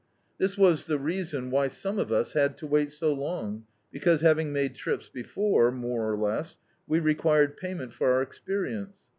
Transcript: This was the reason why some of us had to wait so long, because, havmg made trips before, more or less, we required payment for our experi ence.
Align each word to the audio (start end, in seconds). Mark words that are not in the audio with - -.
This 0.39 0.57
was 0.57 0.87
the 0.87 0.97
reason 0.97 1.51
why 1.51 1.67
some 1.67 1.99
of 1.99 2.11
us 2.11 2.33
had 2.33 2.57
to 2.57 2.65
wait 2.65 2.91
so 2.91 3.13
long, 3.13 3.67
because, 3.91 4.23
havmg 4.23 4.47
made 4.47 4.73
trips 4.73 5.09
before, 5.09 5.69
more 5.71 6.11
or 6.11 6.17
less, 6.17 6.57
we 6.87 6.99
required 6.99 7.55
payment 7.55 7.93
for 7.93 8.11
our 8.11 8.25
experi 8.25 8.75
ence. 8.79 8.93